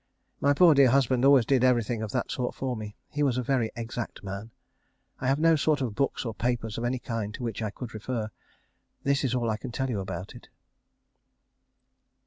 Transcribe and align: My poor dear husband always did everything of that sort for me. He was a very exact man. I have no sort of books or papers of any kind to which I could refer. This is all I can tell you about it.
My 0.39 0.53
poor 0.53 0.73
dear 0.73 0.89
husband 0.89 1.23
always 1.23 1.45
did 1.45 1.63
everything 1.63 2.01
of 2.01 2.11
that 2.11 2.31
sort 2.31 2.55
for 2.55 2.75
me. 2.75 2.95
He 3.07 3.21
was 3.21 3.37
a 3.37 3.43
very 3.43 3.69
exact 3.75 4.23
man. 4.23 4.49
I 5.19 5.27
have 5.27 5.37
no 5.37 5.55
sort 5.55 5.79
of 5.79 5.93
books 5.93 6.25
or 6.25 6.33
papers 6.33 6.79
of 6.79 6.83
any 6.83 6.97
kind 6.97 7.31
to 7.35 7.43
which 7.43 7.61
I 7.61 7.69
could 7.69 7.93
refer. 7.93 8.31
This 9.03 9.23
is 9.23 9.35
all 9.35 9.51
I 9.51 9.57
can 9.57 9.71
tell 9.71 9.91
you 9.91 9.99
about 9.99 10.33
it. 10.33 10.49